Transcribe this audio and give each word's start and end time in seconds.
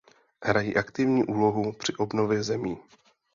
Hrají 0.43 0.75
aktivní 0.77 1.23
úlohu 1.23 1.71
při 1.73 1.93
obnově 1.95 2.43
zemí. 2.43 2.77